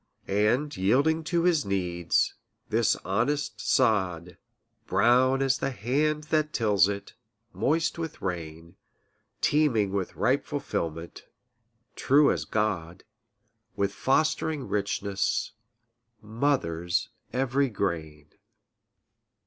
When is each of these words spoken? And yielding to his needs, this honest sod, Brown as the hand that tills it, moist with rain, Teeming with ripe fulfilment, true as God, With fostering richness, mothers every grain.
And 0.27 0.75
yielding 0.75 1.23
to 1.25 1.43
his 1.43 1.63
needs, 1.63 2.33
this 2.69 2.95
honest 3.05 3.61
sod, 3.63 4.35
Brown 4.87 5.43
as 5.43 5.59
the 5.59 5.69
hand 5.69 6.23
that 6.31 6.53
tills 6.53 6.87
it, 6.87 7.13
moist 7.53 7.99
with 7.99 8.19
rain, 8.19 8.77
Teeming 9.41 9.91
with 9.91 10.15
ripe 10.15 10.43
fulfilment, 10.43 11.27
true 11.95 12.31
as 12.31 12.45
God, 12.45 13.03
With 13.75 13.93
fostering 13.93 14.67
richness, 14.67 15.51
mothers 16.19 17.09
every 17.31 17.69
grain. 17.69 18.29